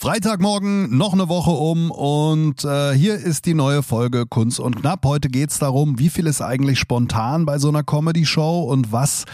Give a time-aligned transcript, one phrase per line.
[0.00, 5.04] Freitagmorgen, noch eine Woche um und äh, hier ist die neue Folge Kunst und Knapp.
[5.04, 9.26] Heute geht's darum, wie viel ist eigentlich spontan bei so einer Comedy-Show und was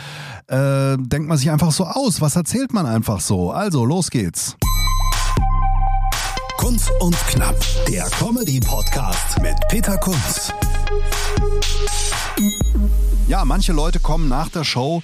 [0.48, 3.52] äh, denkt man sich einfach so aus, was erzählt man einfach so.
[3.52, 4.56] Also, los geht's.
[6.56, 7.54] Kunst und Knapp,
[7.88, 10.52] der Comedy-Podcast mit Peter Kunz.
[13.28, 15.00] Ja, manche Leute kommen nach der Show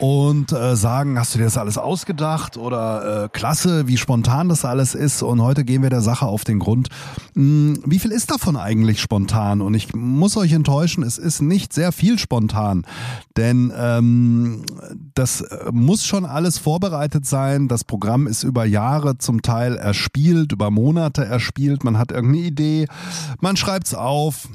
[0.00, 4.64] und äh, sagen, hast du dir das alles ausgedacht oder äh, klasse, wie spontan das
[4.64, 5.22] alles ist.
[5.22, 6.88] Und heute gehen wir der Sache auf den Grund.
[7.34, 9.60] Hm, wie viel ist davon eigentlich spontan?
[9.60, 12.86] Und ich muss euch enttäuschen, es ist nicht sehr viel spontan,
[13.36, 14.62] denn ähm,
[15.14, 17.68] das äh, muss schon alles vorbereitet sein.
[17.68, 21.84] Das Programm ist über Jahre zum Teil erspielt, über Monate erspielt.
[21.84, 22.86] Man hat irgendeine Idee,
[23.40, 24.48] man schreibt's auf,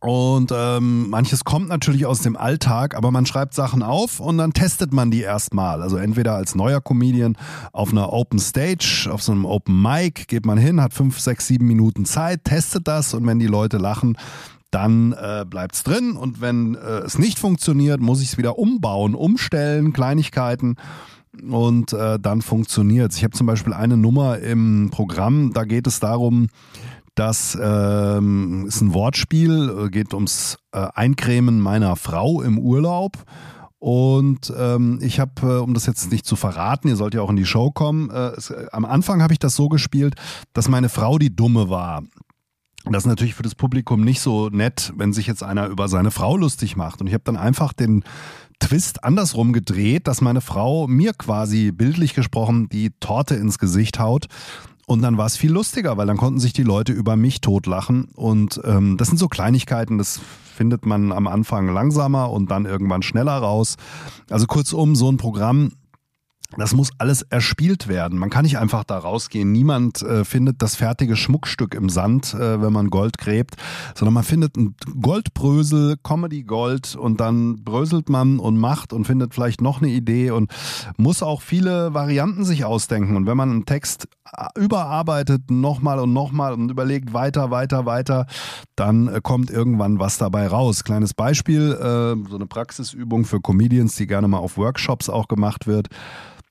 [0.00, 4.54] und ähm, manches kommt natürlich aus dem Alltag, aber man schreibt Sachen auf und dann
[4.54, 5.82] testet man die erstmal.
[5.82, 7.36] Also entweder als neuer Comedian
[7.72, 11.46] auf einer Open Stage, auf so einem Open Mic geht man hin, hat fünf, sechs,
[11.46, 14.16] sieben Minuten Zeit, testet das und wenn die Leute lachen,
[14.70, 16.12] dann äh, bleibt's drin.
[16.12, 20.76] Und wenn äh, es nicht funktioniert, muss ich es wieder umbauen, umstellen, Kleinigkeiten
[21.42, 23.16] und äh, dann funktioniert's.
[23.18, 26.48] Ich habe zum Beispiel eine Nummer im Programm, da geht es darum,
[27.14, 33.16] das ähm, ist ein Wortspiel, äh, geht ums äh, Eincremen meiner Frau im Urlaub.
[33.78, 37.30] Und ähm, ich habe, äh, um das jetzt nicht zu verraten, ihr sollt ja auch
[37.30, 40.14] in die Show kommen, äh, es, äh, am Anfang habe ich das so gespielt,
[40.52, 42.02] dass meine Frau die Dumme war.
[42.84, 46.10] Das ist natürlich für das Publikum nicht so nett, wenn sich jetzt einer über seine
[46.10, 47.00] Frau lustig macht.
[47.00, 48.04] Und ich habe dann einfach den
[48.58, 54.26] Twist andersrum gedreht, dass meine Frau mir quasi bildlich gesprochen die Torte ins Gesicht haut
[54.90, 58.08] und dann war es viel lustiger, weil dann konnten sich die Leute über mich totlachen.
[58.16, 60.20] Und ähm, das sind so Kleinigkeiten, das
[60.52, 63.76] findet man am Anfang langsamer und dann irgendwann schneller raus.
[64.30, 65.70] Also kurzum, so ein Programm
[66.56, 68.18] das muss alles erspielt werden.
[68.18, 69.52] Man kann nicht einfach da rausgehen.
[69.52, 73.54] Niemand äh, findet das fertige Schmuckstück im Sand, äh, wenn man Gold gräbt,
[73.94, 79.32] sondern man findet ein Goldbrösel, Comedy Gold und dann bröselt man und macht und findet
[79.32, 80.50] vielleicht noch eine Idee und
[80.96, 83.16] muss auch viele Varianten sich ausdenken.
[83.16, 84.08] Und wenn man einen Text
[84.56, 88.26] überarbeitet, nochmal und nochmal und überlegt weiter, weiter, weiter,
[88.76, 90.84] dann äh, kommt irgendwann was dabei raus.
[90.84, 95.66] Kleines Beispiel, äh, so eine Praxisübung für Comedians, die gerne mal auf Workshops auch gemacht
[95.66, 95.88] wird.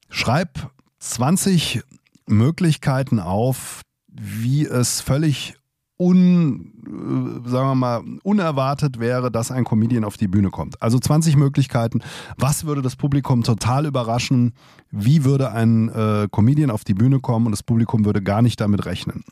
[0.09, 1.81] Schreib 20
[2.27, 5.55] Möglichkeiten auf, wie es völlig
[5.99, 10.81] un, äh, sagen wir mal, unerwartet wäre, dass ein Comedian auf die Bühne kommt.
[10.81, 11.99] Also 20 Möglichkeiten.
[12.37, 14.53] Was würde das Publikum total überraschen?
[14.91, 18.59] Wie würde ein äh, Comedian auf die Bühne kommen und das Publikum würde gar nicht
[18.61, 19.23] damit rechnen?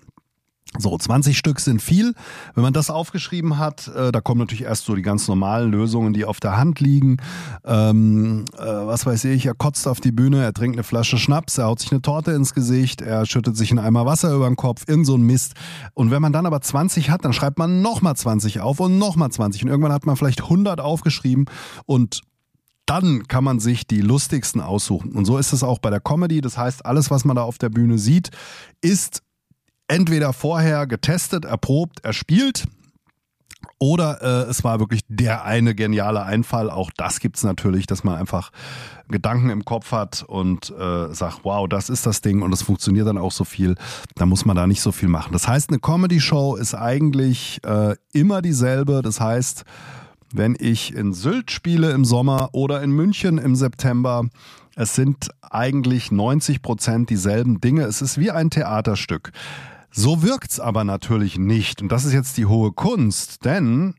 [0.78, 2.14] So, 20 Stück sind viel.
[2.54, 6.14] Wenn man das aufgeschrieben hat, äh, da kommen natürlich erst so die ganz normalen Lösungen,
[6.14, 7.18] die auf der Hand liegen.
[7.66, 11.58] Ähm, äh, was weiß ich, er kotzt auf die Bühne, er trinkt eine Flasche Schnaps,
[11.58, 14.56] er haut sich eine Torte ins Gesicht, er schüttet sich einen Eimer Wasser über den
[14.56, 15.54] Kopf, irgend so ein Mist.
[15.94, 19.32] Und wenn man dann aber 20 hat, dann schreibt man nochmal 20 auf und nochmal
[19.32, 19.64] 20.
[19.64, 21.46] Und irgendwann hat man vielleicht 100 aufgeschrieben
[21.86, 22.22] und
[22.88, 25.12] dann kann man sich die lustigsten aussuchen.
[25.12, 26.40] Und so ist es auch bei der Comedy.
[26.40, 28.30] Das heißt, alles, was man da auf der Bühne sieht,
[28.82, 29.22] ist
[29.88, 32.66] entweder vorher getestet, erprobt, erspielt.
[33.80, 36.70] Oder äh, es war wirklich der eine geniale Einfall.
[36.70, 38.52] Auch das gibt's natürlich, dass man einfach
[39.08, 43.08] Gedanken im Kopf hat und äh, sagt, wow, das ist das Ding und es funktioniert
[43.08, 43.76] dann auch so viel.
[44.16, 45.32] Da muss man da nicht so viel machen.
[45.32, 49.02] Das heißt, eine Comedy-Show ist eigentlich äh, immer dieselbe.
[49.04, 49.64] Das heißt,
[50.34, 54.26] wenn ich in Sylt spiele im Sommer oder in München im September,
[54.76, 57.84] es sind eigentlich 90 Prozent dieselben Dinge.
[57.84, 59.32] Es ist wie ein Theaterstück.
[60.00, 61.82] So wirkt's aber natürlich nicht.
[61.82, 63.96] Und das ist jetzt die hohe Kunst, denn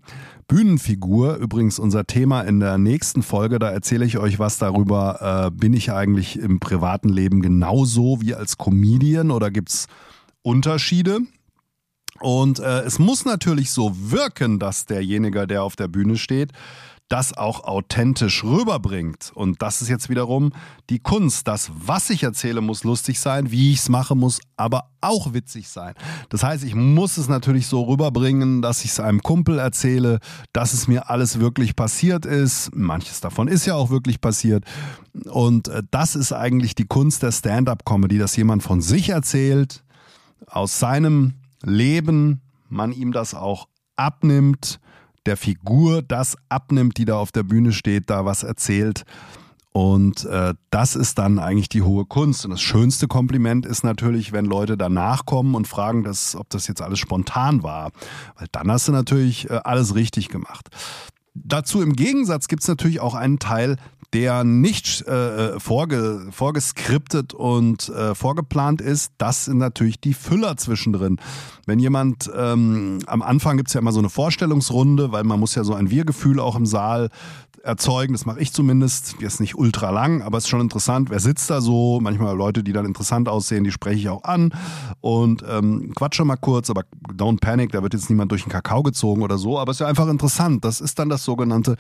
[0.47, 5.51] Bühnenfigur, übrigens unser Thema in der nächsten Folge, da erzähle ich euch was darüber, äh,
[5.51, 9.89] bin ich eigentlich im privaten Leben genauso wie als Comedian oder gibt's
[10.43, 11.19] Unterschiede?
[12.21, 16.53] Und äh, es muss natürlich so wirken, dass derjenige, der auf der Bühne steht,
[17.09, 19.33] das auch authentisch rüberbringt.
[19.35, 20.53] Und das ist jetzt wiederum
[20.91, 21.49] die Kunst.
[21.49, 25.69] Das, was ich erzähle, muss lustig sein, wie ich es mache, muss aber auch witzig
[25.69, 25.95] sein.
[26.29, 30.19] Das heißt, ich muss es natürlich so rüberbringen, dass ich es einem Kumpel erzähle,
[30.53, 32.75] dass es mir alles wirklich passiert ist.
[32.75, 34.65] Manches davon ist ja auch wirklich passiert.
[35.31, 39.83] Und äh, das ist eigentlich die Kunst der Stand-up-Comedy, dass jemand von sich erzählt,
[40.47, 44.81] aus seinem Leben, man ihm das auch abnimmt,
[45.29, 49.05] der Figur das abnimmt, die da auf der Bühne steht, da was erzählt.
[49.73, 52.45] Und äh, das ist dann eigentlich die hohe Kunst.
[52.45, 56.67] Und das schönste Kompliment ist natürlich, wenn Leute danach kommen und fragen, dass, ob das
[56.67, 57.93] jetzt alles spontan war.
[58.37, 60.69] Weil dann hast du natürlich äh, alles richtig gemacht.
[61.35, 63.77] Dazu im Gegensatz gibt es natürlich auch einen Teil,
[64.15, 71.19] der nicht äh, vorge, vorgeskriptet und äh, vorgeplant ist, das sind natürlich die Füller zwischendrin.
[71.67, 75.55] Wenn jemand, ähm, am Anfang gibt es ja immer so eine Vorstellungsrunde, weil man muss
[75.55, 77.11] ja so ein Wir-Gefühl auch im Saal
[77.63, 78.15] erzeugen.
[78.15, 79.21] Das mache ich zumindest.
[79.21, 81.11] Ist nicht ultra lang, aber es ist schon interessant.
[81.11, 82.01] Wer sitzt da so?
[82.01, 84.53] Manchmal Leute, die dann interessant aussehen, die spreche ich auch an
[85.01, 86.83] und ähm, quatsche mal kurz, aber
[87.13, 89.59] don't panic, da wird jetzt niemand durch den Kakao gezogen oder so.
[89.59, 90.65] Aber es ist ja einfach interessant.
[90.65, 91.77] Das ist dann das sogenannte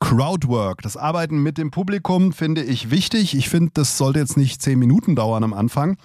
[0.00, 0.82] Crowdwork.
[0.82, 3.36] Das Arbeiten mit dem Publikum finde ich wichtig.
[3.36, 5.96] Ich finde, das sollte jetzt nicht zehn Minuten dauern am Anfang.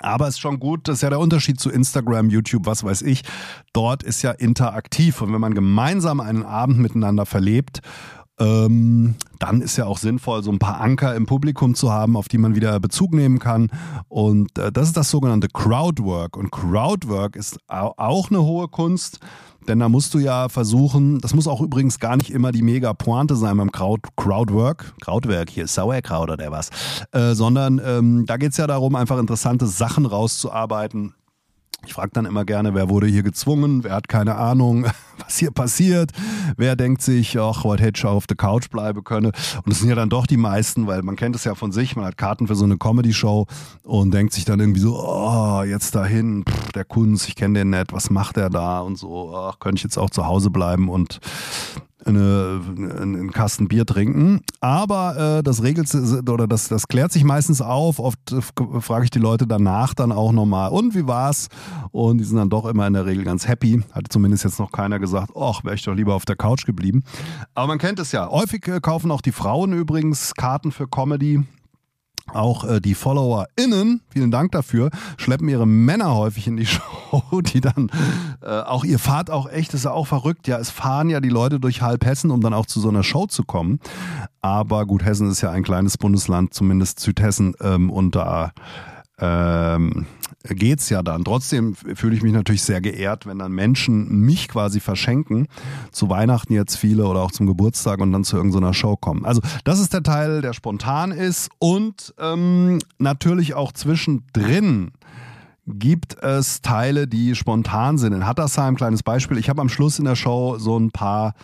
[0.00, 3.02] Aber es ist schon gut, das ist ja der Unterschied zu Instagram, YouTube, was weiß
[3.02, 3.22] ich.
[3.72, 7.80] Dort ist ja interaktiv und wenn man gemeinsam einen Abend miteinander verlebt
[8.38, 12.28] ähm, dann ist ja auch sinnvoll, so ein paar Anker im Publikum zu haben, auf
[12.28, 13.70] die man wieder Bezug nehmen kann.
[14.08, 16.36] Und äh, das ist das sogenannte Crowdwork.
[16.36, 19.20] Und Crowdwork ist auch eine hohe Kunst,
[19.68, 22.92] denn da musst du ja versuchen, das muss auch übrigens gar nicht immer die mega
[22.92, 26.70] Pointe sein beim Crowd, Crowdwork, Crowdwork, hier ist Sauerkraut oder was,
[27.12, 31.14] äh, sondern ähm, da geht es ja darum, einfach interessante Sachen rauszuarbeiten
[31.86, 34.86] ich frage dann immer gerne, wer wurde hier gezwungen, wer hat keine Ahnung,
[35.18, 36.12] was hier passiert,
[36.56, 39.32] wer denkt sich, ach, heute hätte ich auf der Couch bleiben können.
[39.64, 41.96] Und es sind ja dann doch die meisten, weil man kennt es ja von sich,
[41.96, 43.46] man hat Karten für so eine Comedy-Show
[43.82, 47.70] und denkt sich dann irgendwie so, oh, jetzt dahin, pff, der Kunst, ich kenne den
[47.70, 50.88] nicht, was macht der da und so, ach, könnte ich jetzt auch zu Hause bleiben
[50.88, 51.20] und
[52.06, 52.60] eine,
[53.00, 54.40] einen Kasten Bier trinken.
[54.60, 55.92] Aber äh, das regelt
[56.28, 57.98] oder das, das klärt sich meistens auf.
[57.98, 58.18] Oft
[58.80, 61.48] frage ich die Leute danach dann auch nochmal, und wie war's?
[61.90, 63.82] Und die sind dann doch immer in der Regel ganz happy.
[63.92, 67.02] Hat zumindest jetzt noch keiner gesagt, ach, wäre ich doch lieber auf der Couch geblieben.
[67.54, 68.28] Aber man kennt es ja.
[68.28, 71.42] Häufig äh, kaufen auch die Frauen übrigens Karten für Comedy.
[72.32, 77.60] Auch äh, die FollowerInnen, vielen Dank dafür, schleppen ihre Männer häufig in die Show, die
[77.60, 77.90] dann
[78.42, 81.28] äh, auch, ihr fahrt auch echt, ist ja auch verrückt, ja, es fahren ja die
[81.28, 83.78] Leute durch halb Hessen, um dann auch zu so einer Show zu kommen.
[84.40, 88.52] Aber gut, Hessen ist ja ein kleines Bundesland, zumindest Südhessen, ähm, und da
[89.18, 90.06] ähm,
[90.42, 91.24] geht's ja dann.
[91.24, 95.46] Trotzdem fühle ich mich natürlich sehr geehrt, wenn dann Menschen mich quasi verschenken,
[95.92, 99.24] zu Weihnachten jetzt viele oder auch zum Geburtstag und dann zu irgendeiner Show kommen.
[99.24, 104.92] Also das ist der Teil, der spontan ist und ähm, natürlich auch zwischendrin
[105.66, 108.12] gibt es Teile, die spontan sind.
[108.12, 111.34] In Hattersheim, kleines Beispiel, ich habe am Schluss in der Show so ein paar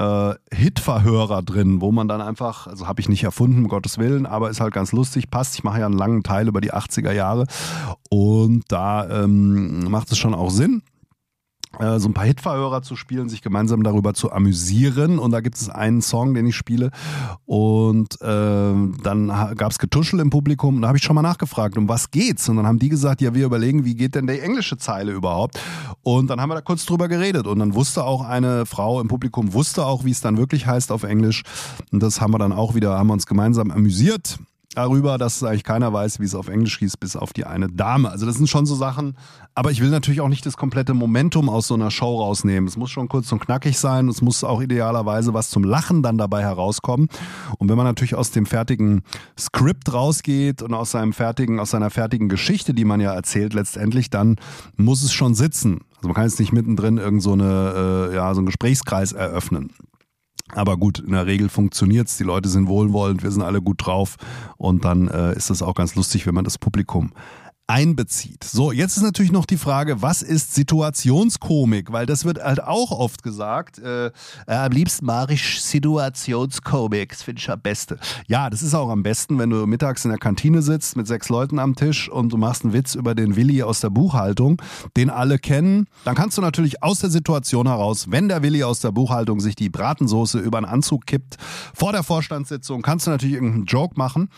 [0.00, 4.24] äh, Hitverhörer drin, wo man dann einfach, also habe ich nicht erfunden, um Gottes Willen,
[4.24, 5.54] aber ist halt ganz lustig, passt.
[5.54, 7.46] Ich mache ja einen langen Teil über die 80er Jahre
[8.08, 10.82] und da ähm, macht es schon auch Sinn.
[11.80, 15.18] Äh, so ein paar Hitverhörer zu spielen, sich gemeinsam darüber zu amüsieren.
[15.18, 16.90] Und da gibt es einen Song, den ich spiele.
[17.46, 20.76] Und äh, dann gab es Getuschel im Publikum.
[20.76, 22.48] Und da habe ich schon mal nachgefragt, um was geht's?
[22.48, 25.58] Und dann haben die gesagt, ja, wir überlegen, wie geht denn die englische Zeile überhaupt?
[26.02, 27.46] Und dann haben wir da kurz drüber geredet.
[27.46, 30.92] Und dann wusste auch eine Frau im Publikum, wusste auch, wie es dann wirklich heißt
[30.92, 31.42] auf Englisch.
[31.92, 34.38] Und das haben wir dann auch wieder, haben wir uns gemeinsam amüsiert
[34.74, 38.10] darüber, dass eigentlich keiner weiß, wie es auf Englisch hieß, bis auf die eine Dame.
[38.10, 39.16] Also das sind schon so Sachen.
[39.54, 42.68] Aber ich will natürlich auch nicht das komplette Momentum aus so einer Show rausnehmen.
[42.68, 44.08] Es muss schon kurz und knackig sein.
[44.08, 47.08] Es muss auch idealerweise was zum Lachen dann dabei herauskommen.
[47.58, 49.02] Und wenn man natürlich aus dem fertigen
[49.38, 54.08] Skript rausgeht und aus seinem fertigen, aus seiner fertigen Geschichte, die man ja erzählt, letztendlich,
[54.08, 54.36] dann
[54.76, 55.80] muss es schon sitzen.
[55.96, 59.70] Also man kann jetzt nicht mittendrin irgend so eine, äh, ja, so einen Gesprächskreis eröffnen.
[60.54, 62.16] Aber gut, in der Regel funktioniert's.
[62.16, 64.16] Die Leute sind wohlwollend, wir sind alle gut drauf.
[64.56, 67.12] Und dann äh, ist es auch ganz lustig, wenn man das Publikum
[67.70, 68.42] einbezieht.
[68.42, 71.92] So, jetzt ist natürlich noch die Frage, was ist Situationskomik?
[71.92, 73.78] Weil das wird halt auch oft gesagt.
[73.78, 74.10] Äh, äh,
[74.48, 77.10] am liebsten mache ich Situationskomik.
[77.10, 77.98] Das finde ich am besten.
[78.26, 81.28] Ja, das ist auch am besten, wenn du mittags in der Kantine sitzt mit sechs
[81.28, 84.60] Leuten am Tisch und du machst einen Witz über den Willi aus der Buchhaltung,
[84.96, 85.86] den alle kennen.
[86.04, 89.54] Dann kannst du natürlich aus der Situation heraus, wenn der Willi aus der Buchhaltung sich
[89.54, 91.36] die Bratensoße über einen Anzug kippt,
[91.72, 94.28] vor der Vorstandssitzung, kannst du natürlich irgendeinen Joke machen.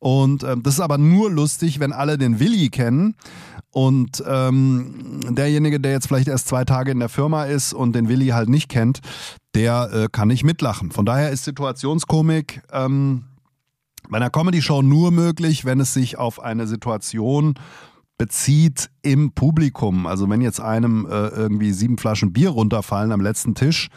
[0.00, 2.79] Und ähm, das ist aber nur lustig, wenn alle den Willi kennen.
[3.72, 8.08] Und ähm, derjenige, der jetzt vielleicht erst zwei Tage in der Firma ist und den
[8.08, 9.00] Willi halt nicht kennt,
[9.54, 10.90] der äh, kann nicht mitlachen.
[10.90, 13.24] Von daher ist Situationskomik ähm,
[14.08, 17.54] bei einer Comedy-Show nur möglich, wenn es sich auf eine Situation
[18.20, 20.06] bezieht im Publikum.
[20.06, 23.88] Also wenn jetzt einem äh, irgendwie sieben Flaschen Bier runterfallen am letzten Tisch,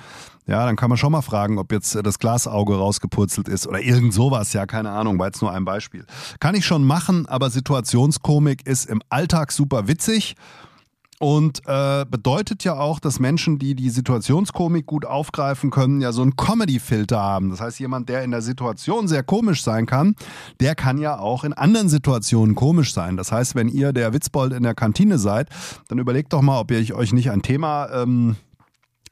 [0.48, 4.14] ja, dann kann man schon mal fragen, ob jetzt das Glasauge rausgepurzelt ist oder irgend
[4.14, 4.54] sowas.
[4.54, 6.06] Ja, keine Ahnung, war jetzt nur ein Beispiel.
[6.40, 10.38] Kann ich schon machen, aber Situationskomik ist im Alltag super witzig.
[11.24, 16.22] Und äh, bedeutet ja auch, dass Menschen, die die Situationskomik gut aufgreifen können, ja so
[16.22, 17.50] einen Comedy-Filter haben.
[17.50, 20.18] Das heißt, jemand, der in der Situation sehr komisch sein kann,
[20.60, 23.16] der kann ja auch in anderen Situationen komisch sein.
[23.16, 25.48] Das heißt, wenn ihr der Witzbold in der Kantine seid,
[25.88, 28.36] dann überlegt doch mal, ob ihr euch nicht ein Thema ähm,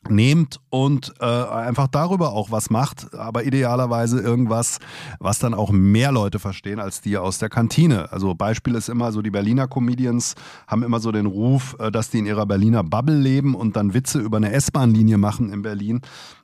[0.10, 4.79] nehmt und äh, einfach darüber auch was macht, aber idealerweise irgendwas,
[5.20, 8.12] was dann auch mehr Leute verstehen als die aus der Kantine.
[8.12, 10.36] Also Beispiel ist immer so, die Berliner Comedians
[10.67, 13.93] haben immer so den Ruf, äh, dass die in ihrer Berliner Bubble leben und dann
[13.93, 16.01] Witze über eine S-Bahn-Linie machen in Berlin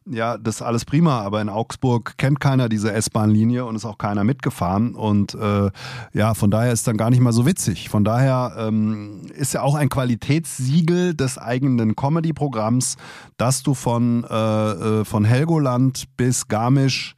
[0.09, 3.97] ja, das ist alles prima, aber in Augsburg kennt keiner diese S-Bahn-Linie und ist auch
[3.97, 4.95] keiner mitgefahren.
[4.95, 5.69] Und äh,
[6.13, 7.89] ja, von daher ist dann gar nicht mal so witzig.
[7.89, 12.97] Von daher ähm, ist ja auch ein Qualitätssiegel des eigenen Comedy-Programms,
[13.37, 17.15] dass du von, äh, äh, von Helgoland bis Garmisch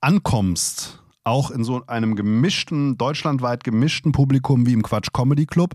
[0.00, 5.74] ankommst auch in so einem gemischten, deutschlandweit gemischten Publikum wie im Quatsch Comedy Club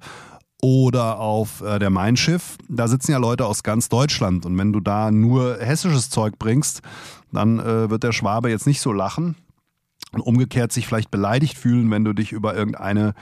[0.62, 2.58] oder auf äh, der Mein Schiff.
[2.68, 6.82] Da sitzen ja Leute aus ganz Deutschland und wenn du da nur hessisches Zeug bringst,
[7.32, 9.36] dann äh, wird der Schwabe jetzt nicht so lachen
[10.12, 13.14] und umgekehrt sich vielleicht beleidigt fühlen, wenn du dich über irgendeine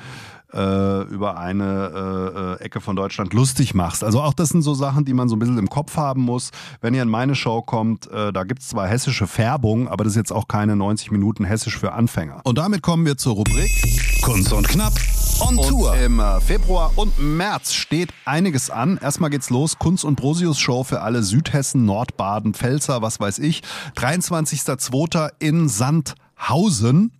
[0.53, 4.03] äh, über eine äh, äh, Ecke von Deutschland lustig machst.
[4.03, 6.51] Also auch das sind so Sachen, die man so ein bisschen im Kopf haben muss.
[6.81, 10.17] Wenn ihr in meine Show kommt, äh, da gibt's zwar hessische Färbung, aber das ist
[10.17, 12.41] jetzt auch keine 90 Minuten hessisch für Anfänger.
[12.43, 13.71] Und damit kommen wir zur Rubrik
[14.21, 14.93] Kunst und Knapp
[15.39, 15.95] on und Tour.
[15.97, 18.97] Im äh, Februar und März steht einiges an.
[18.97, 19.77] Erstmal geht's los.
[19.77, 23.61] Kunst und Brosius Show für alle Südhessen, Nordbaden, Pfälzer, was weiß ich.
[23.95, 25.29] 23.02.
[25.39, 27.11] in Sandhausen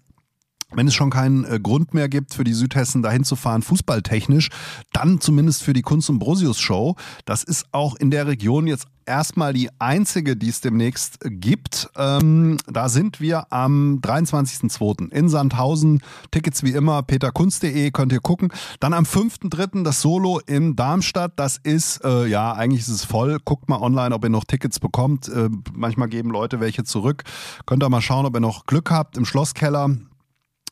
[0.73, 4.49] wenn es schon keinen äh, Grund mehr gibt, für die Südhessen dahin zu fahren, fußballtechnisch,
[4.91, 6.95] dann zumindest für die Kunst und Brosius Show.
[7.25, 11.89] Das ist auch in der Region jetzt erstmal die einzige, die es demnächst gibt.
[11.95, 15.11] Ähm, da sind wir am 23.02.
[15.11, 16.01] in Sandhausen.
[16.31, 18.51] Tickets wie immer, peterkunst.de könnt ihr gucken.
[18.79, 19.83] Dann am 5.03.
[19.83, 21.33] das Solo in Darmstadt.
[21.37, 23.39] Das ist, äh, ja, eigentlich ist es voll.
[23.43, 25.29] Guckt mal online, ob ihr noch Tickets bekommt.
[25.29, 27.23] Äh, manchmal geben Leute welche zurück.
[27.65, 29.95] Könnt ihr mal schauen, ob ihr noch Glück habt im Schlosskeller.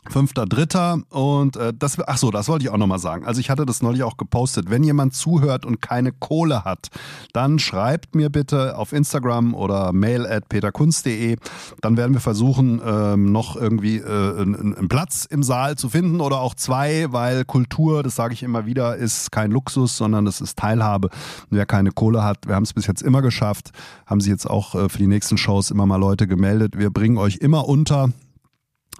[0.09, 3.25] Fünfter, dritter und äh, das, ach so, das wollte ich auch nochmal sagen.
[3.25, 4.69] Also ich hatte das neulich auch gepostet.
[4.69, 6.89] Wenn jemand zuhört und keine Kohle hat,
[7.33, 11.37] dann schreibt mir bitte auf Instagram oder mail at peterkunst.de.
[11.81, 16.39] Dann werden wir versuchen, ähm, noch irgendwie äh, einen, Platz im Saal zu finden oder
[16.39, 20.57] auch zwei, weil Kultur, das sage ich immer wieder, ist kein Luxus, sondern es ist
[20.57, 21.09] Teilhabe.
[21.49, 23.71] Wer keine Kohle hat, wir haben es bis jetzt immer geschafft,
[24.05, 26.77] haben sich jetzt auch äh, für die nächsten Shows immer mal Leute gemeldet.
[26.77, 28.11] Wir bringen euch immer unter.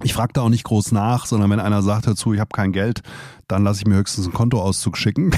[0.03, 2.71] Ich frage da auch nicht groß nach, sondern wenn einer sagt dazu, ich habe kein
[2.71, 3.01] Geld,
[3.47, 5.31] dann lasse ich mir höchstens einen Kontoauszug schicken.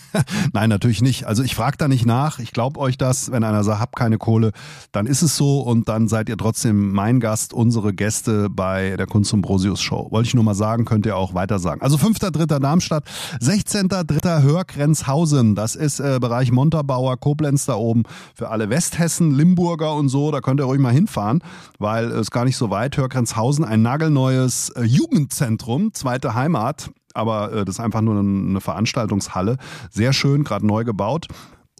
[0.52, 1.24] Nein, natürlich nicht.
[1.26, 2.38] Also ich frage da nicht nach.
[2.38, 3.30] Ich glaube euch das.
[3.30, 4.52] Wenn einer sagt, hab keine Kohle,
[4.90, 9.06] dann ist es so und dann seid ihr trotzdem mein Gast, unsere Gäste bei der
[9.06, 10.08] Kunst und Brosius Show.
[10.10, 11.82] Wollte ich nur mal sagen, könnt ihr auch weiter sagen.
[11.82, 12.58] Also 5.3.
[12.58, 13.04] Darmstadt,
[13.40, 14.42] 16.3.
[14.42, 15.54] Hörgrenzhausen.
[15.54, 18.02] Das ist äh, Bereich Montabaur, Koblenz da oben
[18.34, 20.30] für alle Westhessen, Limburger und so.
[20.30, 21.42] Da könnt ihr ruhig mal hinfahren,
[21.78, 22.96] weil es gar nicht so weit.
[22.96, 29.56] Hörgrenzhausen, ein nagelneues äh, Jugendzentrum, zweite Heimat aber äh, das ist einfach nur eine Veranstaltungshalle.
[29.90, 31.28] Sehr schön, gerade neu gebaut.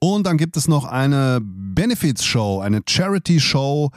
[0.00, 3.90] Und dann gibt es noch eine Benefits-Show, eine Charity-Show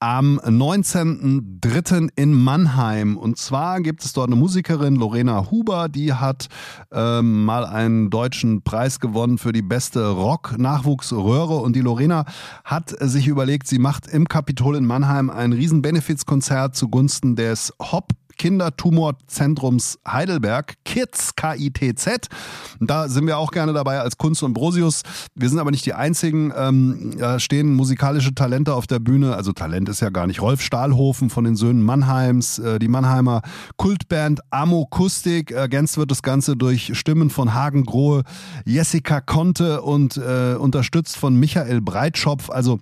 [0.00, 2.08] am 19.03.
[2.16, 3.18] in Mannheim.
[3.18, 6.48] Und zwar gibt es dort eine Musikerin, Lorena Huber, die hat
[6.90, 11.56] ähm, mal einen deutschen Preis gewonnen für die beste Rock-Nachwuchsröhre.
[11.56, 12.24] Und die Lorena
[12.64, 18.12] hat sich überlegt, sie macht im Kapitol in Mannheim ein riesen Benefizkonzert zugunsten des Hop
[18.40, 22.28] Kindertumorzentrums Heidelberg, KITZ, K-I-T-Z.
[22.80, 25.02] Da sind wir auch gerne dabei als Kunst und Brosius.
[25.34, 26.50] Wir sind aber nicht die einzigen.
[26.56, 29.36] Ähm, da stehen musikalische Talente auf der Bühne.
[29.36, 30.40] Also Talent ist ja gar nicht.
[30.40, 33.42] Rolf Stahlhofen von den Söhnen Mannheims, äh, die Mannheimer
[33.76, 35.50] Kultband Amokustik.
[35.50, 38.22] Ergänzt wird das Ganze durch Stimmen von Hagen Grohe,
[38.64, 42.48] Jessica Conte und äh, unterstützt von Michael Breitschopf.
[42.48, 42.80] Also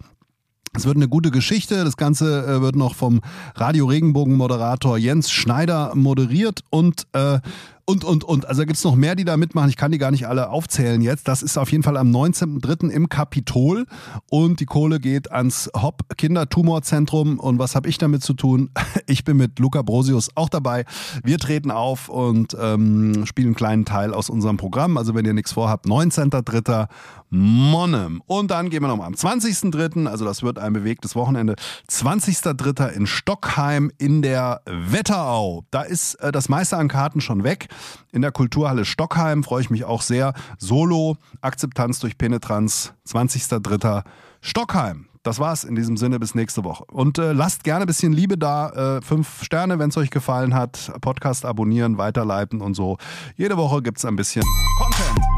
[0.76, 1.84] es wird eine gute Geschichte.
[1.84, 3.20] Das Ganze äh, wird noch vom
[3.54, 7.40] Radio Regenbogen Moderator Jens Schneider moderiert und äh,
[7.88, 8.46] und, und, und.
[8.46, 9.70] Also gibt es noch mehr, die da mitmachen.
[9.70, 11.26] Ich kann die gar nicht alle aufzählen jetzt.
[11.26, 12.90] Das ist auf jeden Fall am 19.03.
[12.90, 13.87] im Kapitol.
[14.28, 17.40] Und die Kohle geht ans Hopp Kindertumorzentrum.
[17.40, 18.68] Und was habe ich damit zu tun?
[19.06, 20.84] Ich bin mit Luca Brosius auch dabei.
[21.25, 24.98] Wir treten auf und ähm, spielen einen kleinen Teil aus unserem Programm.
[24.98, 26.88] Also wenn ihr nichts vorhabt, 19.03.
[27.30, 28.23] Monnem.
[28.26, 31.56] Und dann gehen wir nochmal am 20.03., also das wird ein bewegtes Wochenende,
[31.90, 32.90] 20.03.
[32.90, 35.64] in Stockheim in der Wetterau.
[35.70, 37.68] Da ist äh, das meiste an Karten schon weg.
[38.12, 40.32] In der Kulturhalle Stockheim freue ich mich auch sehr.
[40.58, 44.02] Solo, Akzeptanz durch Penetranz, 20.03.
[44.40, 45.08] Stockheim.
[45.23, 46.85] Das war's in diesem Sinne bis nächste Woche.
[46.87, 48.97] Und äh, lasst gerne ein bisschen Liebe da.
[48.99, 50.90] Äh, fünf Sterne, wenn es euch gefallen hat.
[51.00, 52.97] Podcast abonnieren, weiterleiten und so.
[53.37, 54.42] Jede Woche gibt's ein bisschen
[54.78, 55.38] Content.